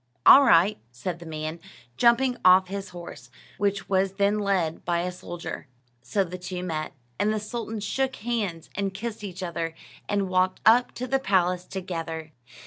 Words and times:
"All 0.25 0.43
right," 0.43 0.79
said 0.91 1.19
the 1.19 1.27
man, 1.27 1.59
jumping 1.95 2.35
off 2.43 2.69
his 2.69 2.89
horse, 2.89 3.29
which 3.59 3.87
was 3.87 4.13
then 4.13 4.39
led 4.39 4.83
by 4.83 5.01
a 5.01 5.11
soldier. 5.11 5.67
So 6.01 6.23
the 6.23 6.39
two 6.39 6.63
met, 6.63 6.93
and 7.19 7.31
the 7.31 7.39
sultans 7.39 7.83
shook 7.83 8.15
hands, 8.15 8.71
and 8.73 8.95
kissed 8.95 9.23
each 9.23 9.43
other, 9.43 9.75
and 10.09 10.27
walked 10.27 10.59
up 10.65 10.91
to 10.93 11.05
the 11.05 11.19
palace 11.19 11.65
together. 11.65 12.31